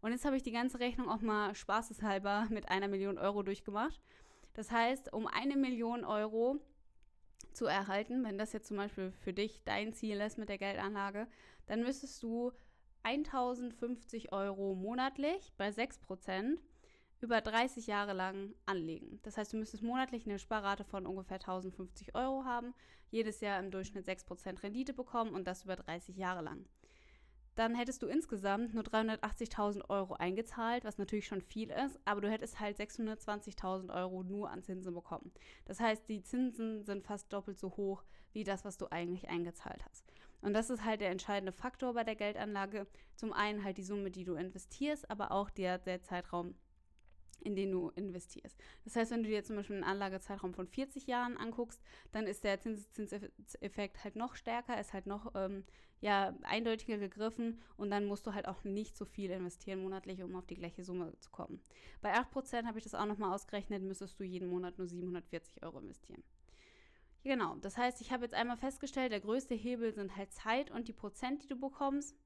Und 0.00 0.12
jetzt 0.12 0.24
habe 0.24 0.36
ich 0.36 0.42
die 0.42 0.52
ganze 0.52 0.78
Rechnung 0.80 1.08
auch 1.08 1.20
mal 1.20 1.54
spaßeshalber 1.54 2.46
mit 2.50 2.68
einer 2.68 2.88
Million 2.88 3.18
Euro 3.18 3.42
durchgemacht. 3.42 4.00
Das 4.54 4.70
heißt, 4.70 5.12
um 5.12 5.26
eine 5.26 5.56
Million 5.56 6.04
Euro 6.04 6.58
zu 7.52 7.66
erhalten, 7.66 8.24
wenn 8.24 8.38
das 8.38 8.52
jetzt 8.52 8.68
zum 8.68 8.76
Beispiel 8.76 9.10
für 9.10 9.32
dich 9.32 9.62
dein 9.64 9.92
Ziel 9.92 10.20
ist 10.20 10.38
mit 10.38 10.48
der 10.48 10.58
Geldanlage, 10.58 11.26
dann 11.66 11.82
müsstest 11.82 12.22
du 12.22 12.52
1050 13.02 14.32
Euro 14.32 14.74
monatlich 14.74 15.52
bei 15.56 15.68
6% 15.70 16.58
über 17.20 17.40
30 17.40 17.86
Jahre 17.88 18.12
lang 18.12 18.54
anlegen. 18.66 19.18
Das 19.22 19.36
heißt, 19.36 19.52
du 19.52 19.56
müsstest 19.56 19.82
monatlich 19.82 20.26
eine 20.26 20.38
Sparrate 20.38 20.84
von 20.84 21.06
ungefähr 21.06 21.36
1050 21.38 22.14
Euro 22.14 22.44
haben, 22.44 22.74
jedes 23.10 23.40
Jahr 23.40 23.58
im 23.58 23.70
Durchschnitt 23.70 24.06
6% 24.06 24.62
Rendite 24.62 24.92
bekommen 24.92 25.32
und 25.32 25.46
das 25.46 25.64
über 25.64 25.76
30 25.76 26.16
Jahre 26.16 26.42
lang 26.42 26.64
dann 27.58 27.74
hättest 27.74 28.02
du 28.02 28.06
insgesamt 28.06 28.72
nur 28.72 28.84
380.000 28.84 29.88
Euro 29.88 30.14
eingezahlt, 30.14 30.84
was 30.84 30.96
natürlich 30.96 31.26
schon 31.26 31.40
viel 31.40 31.70
ist, 31.70 31.98
aber 32.04 32.20
du 32.20 32.30
hättest 32.30 32.60
halt 32.60 32.78
620.000 32.78 33.92
Euro 33.92 34.22
nur 34.22 34.50
an 34.50 34.62
Zinsen 34.62 34.94
bekommen. 34.94 35.32
Das 35.64 35.80
heißt, 35.80 36.08
die 36.08 36.22
Zinsen 36.22 36.84
sind 36.84 37.04
fast 37.04 37.32
doppelt 37.32 37.58
so 37.58 37.70
hoch 37.76 38.04
wie 38.32 38.44
das, 38.44 38.64
was 38.64 38.76
du 38.76 38.86
eigentlich 38.92 39.28
eingezahlt 39.28 39.84
hast. 39.84 40.04
Und 40.40 40.52
das 40.54 40.70
ist 40.70 40.84
halt 40.84 41.00
der 41.00 41.10
entscheidende 41.10 41.50
Faktor 41.50 41.94
bei 41.94 42.04
der 42.04 42.14
Geldanlage. 42.14 42.86
Zum 43.16 43.32
einen 43.32 43.64
halt 43.64 43.76
die 43.78 43.82
Summe, 43.82 44.12
die 44.12 44.24
du 44.24 44.34
investierst, 44.34 45.10
aber 45.10 45.32
auch 45.32 45.50
der, 45.50 45.78
der 45.78 46.02
Zeitraum, 46.02 46.54
in 47.40 47.56
den 47.56 47.70
du 47.70 47.90
investierst. 47.90 48.56
Das 48.84 48.96
heißt, 48.96 49.10
wenn 49.10 49.22
du 49.22 49.28
dir 49.28 49.44
zum 49.44 49.56
Beispiel 49.56 49.76
einen 49.76 49.84
Anlagezeitraum 49.84 50.54
von 50.54 50.66
40 50.66 51.06
Jahren 51.06 51.36
anguckst, 51.36 51.80
dann 52.12 52.26
ist 52.26 52.44
der 52.44 52.60
Zinseffekt 52.60 54.04
halt 54.04 54.16
noch 54.16 54.36
stärker, 54.36 54.78
ist 54.80 54.92
halt 54.92 55.06
noch 55.06 55.32
ähm, 55.34 55.64
ja, 56.00 56.34
eindeutiger 56.42 56.98
gegriffen 56.98 57.60
und 57.76 57.90
dann 57.90 58.06
musst 58.06 58.26
du 58.26 58.34
halt 58.34 58.46
auch 58.46 58.64
nicht 58.64 58.96
so 58.96 59.04
viel 59.04 59.30
investieren 59.30 59.82
monatlich, 59.82 60.22
um 60.22 60.34
auf 60.36 60.46
die 60.46 60.54
gleiche 60.54 60.84
Summe 60.84 61.12
zu 61.18 61.30
kommen. 61.30 61.60
Bei 62.00 62.14
8% 62.14 62.66
habe 62.66 62.78
ich 62.78 62.84
das 62.84 62.94
auch 62.94 63.06
nochmal 63.06 63.34
ausgerechnet, 63.34 63.82
müsstest 63.82 64.18
du 64.20 64.24
jeden 64.24 64.48
Monat 64.48 64.78
nur 64.78 64.86
740 64.86 65.62
Euro 65.62 65.78
investieren. 65.80 66.22
Genau, 67.24 67.56
das 67.56 67.76
heißt, 67.76 68.00
ich 68.00 68.12
habe 68.12 68.24
jetzt 68.24 68.34
einmal 68.34 68.56
festgestellt, 68.56 69.12
der 69.12 69.20
größte 69.20 69.54
Hebel 69.54 69.92
sind 69.92 70.16
halt 70.16 70.32
Zeit 70.32 70.70
und 70.70 70.86
die 70.88 70.92
Prozent, 70.92 71.42
die 71.42 71.48
du 71.48 71.58
bekommst 71.58 72.16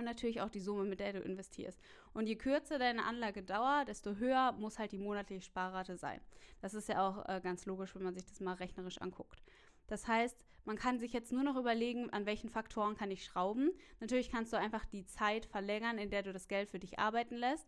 und 0.00 0.06
natürlich 0.06 0.40
auch 0.40 0.50
die 0.50 0.60
Summe, 0.60 0.84
mit 0.84 1.00
der 1.00 1.12
du 1.12 1.20
investierst. 1.20 1.80
Und 2.12 2.26
je 2.26 2.36
kürzer 2.36 2.78
deine 2.78 3.04
Anlagedauer, 3.04 3.84
desto 3.86 4.16
höher 4.16 4.52
muss 4.52 4.78
halt 4.78 4.92
die 4.92 4.98
monatliche 4.98 5.42
Sparrate 5.42 5.96
sein. 5.96 6.20
Das 6.60 6.74
ist 6.74 6.88
ja 6.88 7.06
auch 7.06 7.28
äh, 7.28 7.40
ganz 7.40 7.66
logisch, 7.66 7.94
wenn 7.94 8.02
man 8.02 8.14
sich 8.14 8.24
das 8.24 8.40
mal 8.40 8.54
rechnerisch 8.54 8.98
anguckt. 8.98 9.42
Das 9.86 10.08
heißt, 10.08 10.44
man 10.64 10.76
kann 10.76 10.98
sich 10.98 11.12
jetzt 11.12 11.32
nur 11.32 11.42
noch 11.42 11.56
überlegen, 11.56 12.10
an 12.10 12.26
welchen 12.26 12.48
Faktoren 12.48 12.96
kann 12.96 13.10
ich 13.10 13.24
schrauben. 13.24 13.70
Natürlich 14.00 14.30
kannst 14.30 14.52
du 14.52 14.56
einfach 14.56 14.84
die 14.84 15.04
Zeit 15.04 15.46
verlängern, 15.46 15.98
in 15.98 16.10
der 16.10 16.22
du 16.22 16.32
das 16.32 16.48
Geld 16.48 16.68
für 16.68 16.78
dich 16.78 16.98
arbeiten 16.98 17.36
lässt. 17.36 17.66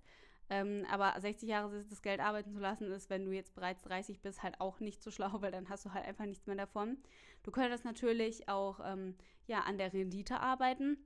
Ähm, 0.51 0.85
aber 0.91 1.19
60 1.19 1.49
Jahre 1.49 1.85
das 1.89 2.03
Geld 2.03 2.21
arbeiten 2.21 2.53
zu 2.53 2.59
lassen, 2.59 2.91
ist, 2.93 3.09
wenn 3.11 3.25
du 3.25 3.33
jetzt 3.33 3.55
bereits 3.55 3.83
30 3.83 4.21
bist, 4.21 4.43
halt 4.43 4.61
auch 4.61 4.81
nicht 4.81 5.03
so 5.03 5.11
schlau, 5.11 5.31
weil 5.41 5.53
dann 5.53 5.69
hast 5.69 5.85
du 5.85 5.93
halt 5.93 6.05
einfach 6.05 6.27
nichts 6.27 6.47
mehr 6.47 6.57
davon. 6.57 6.99
Du 7.43 7.51
könntest 7.51 7.85
natürlich 7.85 8.49
auch 8.49 8.81
ähm, 8.85 9.17
ja, 9.47 9.61
an 9.61 9.79
der 9.79 9.93
Rendite 9.93 10.41
arbeiten. 10.41 10.99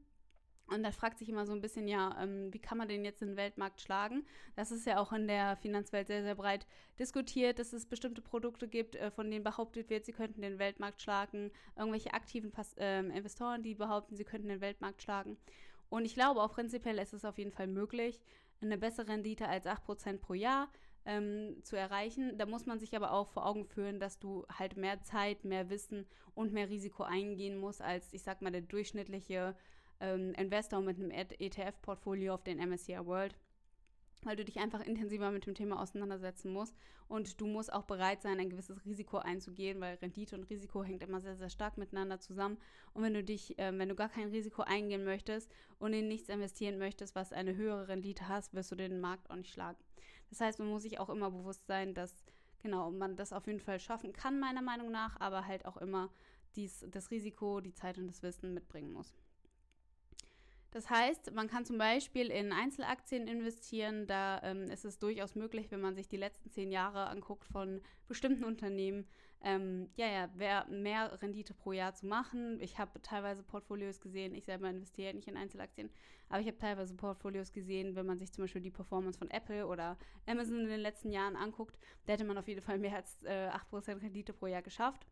Und 0.68 0.82
da 0.82 0.90
fragt 0.90 1.18
sich 1.18 1.28
immer 1.28 1.46
so 1.46 1.52
ein 1.52 1.60
bisschen, 1.60 1.86
ja, 1.86 2.16
ähm, 2.20 2.52
wie 2.52 2.58
kann 2.58 2.76
man 2.76 2.88
den 2.88 3.04
jetzt 3.04 3.20
den 3.20 3.36
Weltmarkt 3.36 3.80
schlagen? 3.80 4.26
Das 4.56 4.72
ist 4.72 4.86
ja 4.86 4.98
auch 4.98 5.12
in 5.12 5.28
der 5.28 5.56
Finanzwelt 5.56 6.08
sehr, 6.08 6.22
sehr 6.22 6.34
breit 6.34 6.66
diskutiert, 6.98 7.58
dass 7.60 7.72
es 7.72 7.86
bestimmte 7.86 8.20
Produkte 8.20 8.66
gibt, 8.66 8.96
äh, 8.96 9.10
von 9.10 9.30
denen 9.30 9.44
behauptet 9.44 9.90
wird, 9.90 10.04
sie 10.04 10.12
könnten 10.12 10.42
den 10.42 10.58
Weltmarkt 10.58 11.00
schlagen. 11.00 11.52
Irgendwelche 11.76 12.14
aktiven 12.14 12.50
Pas 12.50 12.74
äh, 12.78 12.98
Investoren, 12.98 13.62
die 13.62 13.74
behaupten, 13.74 14.16
sie 14.16 14.24
könnten 14.24 14.48
den 14.48 14.60
Weltmarkt 14.60 15.02
schlagen. 15.02 15.36
Und 15.88 16.04
ich 16.04 16.14
glaube, 16.14 16.42
auch 16.42 16.52
prinzipiell 16.52 16.98
ist 16.98 17.12
es 17.12 17.24
auf 17.24 17.38
jeden 17.38 17.52
Fall 17.52 17.68
möglich, 17.68 18.20
eine 18.60 18.78
bessere 18.78 19.08
Rendite 19.08 19.48
als 19.48 19.66
8% 19.66 20.18
pro 20.18 20.34
Jahr 20.34 20.68
ähm, 21.04 21.56
zu 21.62 21.76
erreichen. 21.76 22.36
Da 22.38 22.46
muss 22.46 22.66
man 22.66 22.80
sich 22.80 22.96
aber 22.96 23.12
auch 23.12 23.28
vor 23.28 23.46
Augen 23.46 23.64
führen, 23.64 24.00
dass 24.00 24.18
du 24.18 24.44
halt 24.52 24.76
mehr 24.76 25.00
Zeit, 25.02 25.44
mehr 25.44 25.70
Wissen 25.70 26.06
und 26.34 26.52
mehr 26.52 26.68
Risiko 26.68 27.04
eingehen 27.04 27.56
musst, 27.56 27.80
als 27.80 28.12
ich 28.12 28.22
sag 28.22 28.42
mal 28.42 28.50
der 28.50 28.62
durchschnittliche 28.62 29.54
ähm, 30.00 30.32
Investor 30.34 30.80
mit 30.80 30.98
einem 30.98 31.10
ETF-Portfolio 31.10 32.34
auf 32.34 32.44
den 32.44 32.58
MSCI 32.58 33.04
World 33.04 33.34
weil 34.26 34.36
du 34.36 34.44
dich 34.44 34.58
einfach 34.58 34.80
intensiver 34.80 35.30
mit 35.30 35.46
dem 35.46 35.54
Thema 35.54 35.80
auseinandersetzen 35.80 36.52
musst. 36.52 36.74
Und 37.08 37.40
du 37.40 37.46
musst 37.46 37.72
auch 37.72 37.84
bereit 37.84 38.22
sein, 38.22 38.40
ein 38.40 38.50
gewisses 38.50 38.84
Risiko 38.84 39.18
einzugehen, 39.18 39.80
weil 39.80 39.94
Rendite 39.96 40.34
und 40.34 40.50
Risiko 40.50 40.82
hängt 40.82 41.02
immer 41.04 41.20
sehr, 41.20 41.36
sehr 41.36 41.48
stark 41.48 41.78
miteinander 41.78 42.18
zusammen. 42.18 42.58
Und 42.92 43.04
wenn 43.04 43.14
du 43.14 43.22
dich, 43.22 43.56
äh, 43.58 43.76
wenn 43.78 43.88
du 43.88 43.94
gar 43.94 44.08
kein 44.08 44.28
Risiko 44.28 44.62
eingehen 44.62 45.04
möchtest 45.04 45.50
und 45.78 45.92
in 45.92 46.08
nichts 46.08 46.28
investieren 46.28 46.78
möchtest, 46.78 47.14
was 47.14 47.32
eine 47.32 47.54
höhere 47.54 47.88
Rendite 47.88 48.28
hast, 48.28 48.52
wirst 48.54 48.72
du 48.72 48.76
den 48.76 49.00
Markt 49.00 49.30
auch 49.30 49.36
nicht 49.36 49.52
schlagen. 49.52 49.78
Das 50.30 50.40
heißt, 50.40 50.58
man 50.58 50.68
muss 50.68 50.82
sich 50.82 50.98
auch 50.98 51.08
immer 51.08 51.30
bewusst 51.30 51.64
sein, 51.66 51.94
dass 51.94 52.24
genau 52.60 52.90
man 52.90 53.14
das 53.14 53.32
auf 53.32 53.46
jeden 53.46 53.60
Fall 53.60 53.78
schaffen 53.78 54.12
kann, 54.12 54.40
meiner 54.40 54.62
Meinung 54.62 54.90
nach, 54.90 55.20
aber 55.20 55.46
halt 55.46 55.66
auch 55.66 55.76
immer 55.76 56.10
dies, 56.56 56.84
das 56.90 57.12
Risiko, 57.12 57.60
die 57.60 57.74
Zeit 57.74 57.98
und 57.98 58.08
das 58.08 58.24
Wissen 58.24 58.54
mitbringen 58.54 58.92
muss. 58.92 59.14
Das 60.76 60.90
heißt, 60.90 61.32
man 61.32 61.48
kann 61.48 61.64
zum 61.64 61.78
Beispiel 61.78 62.26
in 62.30 62.52
Einzelaktien 62.52 63.26
investieren. 63.28 64.06
Da 64.06 64.42
ähm, 64.42 64.64
ist 64.64 64.84
es 64.84 64.98
durchaus 64.98 65.34
möglich, 65.34 65.70
wenn 65.70 65.80
man 65.80 65.94
sich 65.94 66.06
die 66.06 66.18
letzten 66.18 66.50
zehn 66.50 66.70
Jahre 66.70 67.06
anguckt 67.06 67.46
von 67.46 67.80
bestimmten 68.08 68.44
Unternehmen, 68.44 69.06
ähm, 69.42 69.88
ja, 69.96 70.06
ja, 70.06 70.66
mehr 70.68 71.18
Rendite 71.22 71.54
pro 71.54 71.72
Jahr 71.72 71.94
zu 71.94 72.04
machen. 72.04 72.60
Ich 72.60 72.78
habe 72.78 73.00
teilweise 73.00 73.42
Portfolios 73.42 74.02
gesehen, 74.02 74.34
ich 74.34 74.44
selber 74.44 74.68
investiere 74.68 75.14
nicht 75.14 75.28
in 75.28 75.38
Einzelaktien, 75.38 75.88
aber 76.28 76.40
ich 76.40 76.46
habe 76.46 76.58
teilweise 76.58 76.94
Portfolios 76.94 77.54
gesehen, 77.54 77.96
wenn 77.96 78.04
man 78.04 78.18
sich 78.18 78.30
zum 78.30 78.44
Beispiel 78.44 78.60
die 78.60 78.70
Performance 78.70 79.18
von 79.18 79.30
Apple 79.30 79.66
oder 79.66 79.96
Amazon 80.26 80.60
in 80.60 80.68
den 80.68 80.80
letzten 80.80 81.10
Jahren 81.10 81.36
anguckt, 81.36 81.78
da 82.04 82.12
hätte 82.12 82.24
man 82.24 82.36
auf 82.36 82.48
jeden 82.48 82.60
Fall 82.60 82.76
mehr 82.76 82.96
als 82.96 83.22
äh, 83.22 83.48
8% 83.72 84.02
Rendite 84.02 84.34
pro 84.34 84.46
Jahr 84.46 84.60
geschafft. 84.60 85.06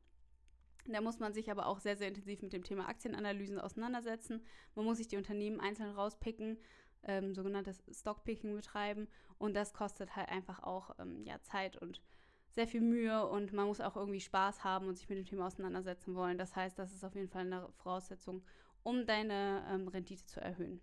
Da 0.87 1.01
muss 1.01 1.19
man 1.19 1.33
sich 1.33 1.51
aber 1.51 1.67
auch 1.67 1.81
sehr, 1.81 1.97
sehr 1.97 2.09
intensiv 2.09 2.43
mit 2.43 2.53
dem 2.53 2.65
Thema 2.65 2.89
Aktienanalysen 2.89 3.59
auseinandersetzen. 3.59 4.45
Man 4.75 4.85
muss 4.85 4.99
sich 4.99 5.09
die 5.09 5.17
Unternehmen 5.17 5.61
einzeln 5.61 5.91
rauspicken, 5.91 6.59
ähm, 7.05 7.35
sogenanntes 7.35 7.83
Stockpicking 7.91 8.55
betreiben. 8.55 9.09
Und 9.39 9.55
das 9.55 9.73
kostet 9.73 10.15
halt 10.15 10.29
einfach 10.29 10.63
auch 10.63 10.91
ähm, 10.99 11.25
ja, 11.25 11.41
Zeit 11.43 11.77
und 11.77 12.01
sehr 12.51 12.69
viel 12.69 12.83
Mühe 12.83 13.27
und 13.27 13.53
man 13.53 13.67
muss 13.67 13.81
auch 13.81 13.97
irgendwie 13.97 14.21
Spaß 14.21 14.63
haben 14.63 14.87
und 14.87 14.97
sich 14.97 15.09
mit 15.09 15.19
dem 15.19 15.25
Thema 15.25 15.47
auseinandersetzen 15.47 16.15
wollen. 16.15 16.39
Das 16.39 16.55
heißt, 16.55 16.79
das 16.79 16.93
ist 16.93 17.05
auf 17.05 17.15
jeden 17.17 17.29
Fall 17.29 17.43
eine 17.43 17.69
Voraussetzung, 17.83 18.45
um 18.85 19.07
deine 19.07 19.67
ähm, 19.71 19.89
Rendite 19.89 20.25
zu 20.25 20.41
erhöhen. 20.41 20.81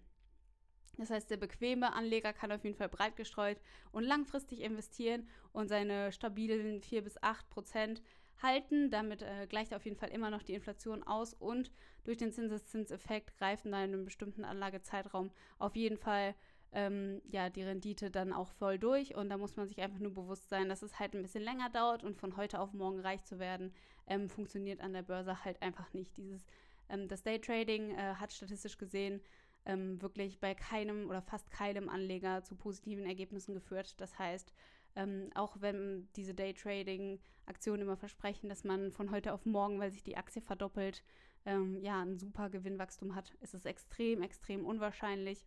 Das 0.97 1.09
heißt, 1.09 1.31
der 1.31 1.37
bequeme 1.37 1.93
Anleger 1.93 2.33
kann 2.33 2.51
auf 2.51 2.63
jeden 2.65 2.75
Fall 2.75 2.89
breit 2.89 3.15
gestreut 3.15 3.57
und 3.93 4.03
langfristig 4.03 4.59
investieren 4.61 5.27
und 5.53 5.69
seine 5.69 6.11
stabilen 6.11 6.81
4 6.81 7.03
bis 7.03 7.21
8 7.23 7.49
Prozent 7.49 8.01
halten. 8.41 8.89
Damit 8.89 9.21
äh, 9.21 9.47
gleicht 9.47 9.73
auf 9.73 9.85
jeden 9.85 9.97
Fall 9.97 10.09
immer 10.09 10.29
noch 10.29 10.43
die 10.43 10.53
Inflation 10.53 11.03
aus 11.03 11.33
und 11.33 11.71
durch 12.03 12.17
den 12.17 12.31
Zinseszinseffekt 12.31 13.37
greifen 13.37 13.71
da 13.71 13.83
in 13.83 13.93
einem 13.93 14.05
bestimmten 14.05 14.43
Anlagezeitraum 14.43 15.31
auf 15.59 15.75
jeden 15.75 15.97
Fall 15.97 16.35
ähm, 16.73 17.21
ja, 17.29 17.49
die 17.49 17.63
Rendite 17.63 18.09
dann 18.11 18.33
auch 18.33 18.49
voll 18.51 18.79
durch. 18.79 19.15
Und 19.15 19.29
da 19.29 19.37
muss 19.37 19.55
man 19.55 19.67
sich 19.67 19.79
einfach 19.81 19.99
nur 19.99 20.13
bewusst 20.13 20.49
sein, 20.49 20.69
dass 20.69 20.81
es 20.81 20.99
halt 20.99 21.13
ein 21.13 21.21
bisschen 21.21 21.43
länger 21.43 21.69
dauert 21.69 22.03
und 22.03 22.17
von 22.17 22.37
heute 22.37 22.59
auf 22.59 22.73
morgen 22.73 22.99
reich 22.99 23.23
zu 23.23 23.39
werden, 23.39 23.73
ähm, 24.07 24.29
funktioniert 24.29 24.81
an 24.81 24.93
der 24.93 25.03
Börse 25.03 25.43
halt 25.43 25.61
einfach 25.61 25.93
nicht. 25.93 26.15
Dieses, 26.17 26.45
ähm, 26.89 27.07
das 27.07 27.23
Daytrading 27.23 27.91
äh, 27.91 28.15
hat 28.15 28.31
statistisch 28.31 28.77
gesehen 28.77 29.21
ähm, 29.65 30.01
wirklich 30.01 30.39
bei 30.39 30.55
keinem 30.55 31.09
oder 31.09 31.21
fast 31.21 31.51
keinem 31.51 31.89
Anleger 31.89 32.43
zu 32.43 32.55
positiven 32.55 33.05
Ergebnissen 33.05 33.53
geführt. 33.53 33.99
Das 33.99 34.17
heißt, 34.17 34.53
ähm, 34.95 35.29
auch 35.35 35.61
wenn 35.61 36.09
diese 36.15 36.33
Daytrading-Aktionen 36.33 37.83
immer 37.83 37.97
versprechen, 37.97 38.49
dass 38.49 38.63
man 38.63 38.91
von 38.91 39.11
heute 39.11 39.33
auf 39.33 39.45
morgen, 39.45 39.79
weil 39.79 39.91
sich 39.91 40.03
die 40.03 40.17
Aktie 40.17 40.41
verdoppelt, 40.41 41.03
ähm, 41.45 41.81
ja, 41.81 42.01
ein 42.01 42.17
super 42.17 42.49
Gewinnwachstum 42.49 43.15
hat, 43.15 43.33
ist 43.41 43.53
es 43.53 43.65
extrem, 43.65 44.21
extrem 44.21 44.65
unwahrscheinlich. 44.65 45.45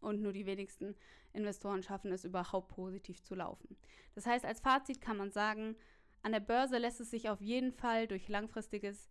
Und 0.00 0.20
nur 0.20 0.32
die 0.32 0.46
wenigsten 0.46 0.94
Investoren 1.32 1.82
schaffen 1.82 2.12
es 2.12 2.24
überhaupt 2.24 2.68
positiv 2.68 3.22
zu 3.22 3.34
laufen. 3.34 3.76
Das 4.14 4.26
heißt, 4.26 4.44
als 4.44 4.60
Fazit 4.60 5.00
kann 5.00 5.16
man 5.16 5.32
sagen, 5.32 5.76
an 6.22 6.32
der 6.32 6.40
Börse 6.40 6.78
lässt 6.78 7.00
es 7.00 7.10
sich 7.10 7.28
auf 7.28 7.40
jeden 7.40 7.72
Fall 7.72 8.06
durch 8.06 8.28
langfristiges, 8.28 9.10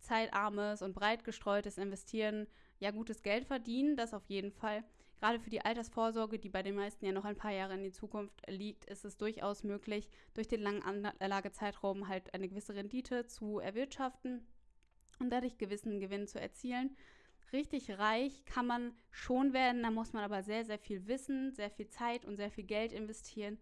zeitarmes 0.00 0.82
und 0.82 0.94
breit 0.94 1.24
gestreutes 1.24 1.78
Investieren 1.78 2.46
ja 2.78 2.90
gutes 2.90 3.22
Geld 3.22 3.46
verdienen, 3.46 3.96
das 3.96 4.12
auf 4.14 4.26
jeden 4.26 4.52
Fall. 4.52 4.84
Gerade 5.20 5.40
für 5.40 5.50
die 5.50 5.64
Altersvorsorge, 5.64 6.38
die 6.38 6.48
bei 6.48 6.62
den 6.62 6.74
meisten 6.74 7.06
ja 7.06 7.12
noch 7.12 7.24
ein 7.24 7.36
paar 7.36 7.52
Jahre 7.52 7.74
in 7.74 7.82
die 7.82 7.92
Zukunft 7.92 8.42
liegt, 8.48 8.84
ist 8.86 9.04
es 9.04 9.16
durchaus 9.16 9.64
möglich, 9.64 10.08
durch 10.34 10.48
den 10.48 10.60
langen 10.60 10.82
Anlagezeitraum 10.82 12.08
halt 12.08 12.34
eine 12.34 12.48
gewisse 12.48 12.74
Rendite 12.74 13.26
zu 13.26 13.58
erwirtschaften 13.58 14.46
und 15.20 15.30
dadurch 15.30 15.56
gewissen 15.56 16.00
Gewinn 16.00 16.26
zu 16.26 16.40
erzielen. 16.40 16.96
Richtig 17.52 17.98
reich 17.98 18.44
kann 18.44 18.66
man 18.66 18.92
schon 19.10 19.52
werden, 19.52 19.82
da 19.82 19.90
muss 19.90 20.12
man 20.12 20.24
aber 20.24 20.42
sehr, 20.42 20.64
sehr 20.64 20.78
viel 20.78 21.06
Wissen, 21.06 21.52
sehr 21.54 21.70
viel 21.70 21.88
Zeit 21.88 22.24
und 22.24 22.36
sehr 22.36 22.50
viel 22.50 22.64
Geld 22.64 22.92
investieren 22.92 23.58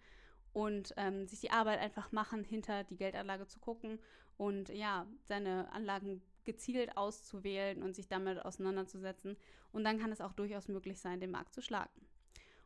und 0.52 0.94
ähm, 0.96 1.26
sich 1.26 1.40
die 1.40 1.50
Arbeit 1.50 1.80
einfach 1.80 2.12
machen, 2.12 2.44
hinter 2.44 2.84
die 2.84 2.96
Geldanlage 2.96 3.46
zu 3.46 3.60
gucken 3.60 3.98
und 4.36 4.70
ja, 4.70 5.06
seine 5.24 5.70
Anlagen 5.72 6.22
gezielt 6.44 6.96
auszuwählen 6.96 7.82
und 7.82 7.94
sich 7.94 8.08
damit 8.08 8.44
auseinanderzusetzen. 8.44 9.36
Und 9.72 9.84
dann 9.84 9.98
kann 9.98 10.12
es 10.12 10.20
auch 10.20 10.32
durchaus 10.32 10.68
möglich 10.68 11.00
sein, 11.00 11.20
den 11.20 11.30
Markt 11.30 11.54
zu 11.54 11.62
schlagen. 11.62 11.90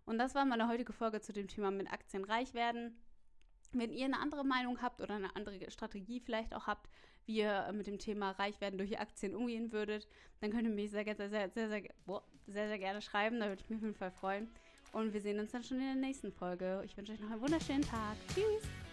Und 0.04 0.18
das 0.18 0.34
war 0.34 0.44
meine 0.44 0.68
heutige 0.68 0.92
Folge 0.92 1.20
zu 1.20 1.32
dem 1.32 1.48
Thema 1.48 1.70
mit 1.70 1.92
Aktien 1.92 2.24
reich 2.24 2.54
werden. 2.54 2.96
Wenn 3.72 3.92
ihr 3.92 4.04
eine 4.04 4.20
andere 4.20 4.44
Meinung 4.44 4.80
habt 4.80 5.00
oder 5.00 5.16
eine 5.16 5.34
andere 5.34 5.70
Strategie 5.70 6.20
vielleicht 6.20 6.54
auch 6.54 6.66
habt, 6.66 6.88
wie 7.26 7.38
ihr 7.38 7.70
mit 7.72 7.86
dem 7.88 7.98
Thema 7.98 8.30
reich 8.30 8.60
werden 8.60 8.78
durch 8.78 8.98
Aktien 9.00 9.34
umgehen 9.34 9.72
würdet, 9.72 10.08
dann 10.40 10.52
könnt 10.52 10.64
ihr 10.64 10.70
mich 10.70 10.92
sehr, 10.92 11.04
sehr, 11.04 11.28
sehr, 11.28 11.50
sehr, 11.50 11.68
sehr, 11.68 11.82
sehr, 12.46 12.68
sehr 12.68 12.78
gerne 12.78 13.02
schreiben. 13.02 13.40
Da 13.40 13.48
würde 13.48 13.60
ich 13.62 13.68
mich 13.68 13.78
auf 13.78 13.82
jeden 13.82 13.96
Fall 13.96 14.12
freuen. 14.12 14.48
Und 14.92 15.12
wir 15.12 15.20
sehen 15.20 15.40
uns 15.40 15.50
dann 15.50 15.64
schon 15.64 15.78
in 15.78 15.84
der 15.84 15.94
nächsten 15.96 16.32
Folge. 16.32 16.82
Ich 16.86 16.96
wünsche 16.96 17.12
euch 17.12 17.20
noch 17.20 17.30
einen 17.30 17.42
wunderschönen 17.42 17.82
Tag. 17.82 18.16
Tschüss! 18.32 18.85